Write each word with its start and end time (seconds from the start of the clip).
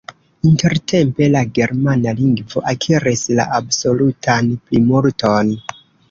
Intertempe 0.51 1.25
la 1.33 1.41
germana 1.57 2.13
lingvo 2.21 2.63
akiris 2.71 3.21
la 3.39 3.45
absolutan 3.57 4.49
plimulton. 4.71 5.53